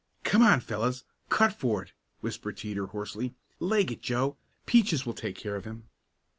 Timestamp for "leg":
3.59-3.91